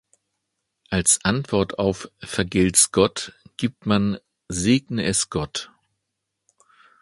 Als 0.89 1.19
Antwort 1.23 1.77
auf 1.77 2.09
"Vergelt’s 2.17 2.91
Gott" 2.91 3.33
gibt 3.57 3.85
man 3.85 4.17
"Segne 4.49 5.03
es 5.03 5.29
Gott! 5.29 5.69